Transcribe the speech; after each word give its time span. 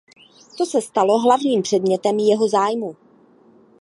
To 0.57 0.65
se 0.65 0.81
stalo 0.81 1.19
hlavním 1.19 1.61
předmětem 1.61 2.19
jeho 2.19 2.47
zájmu. 2.47 2.95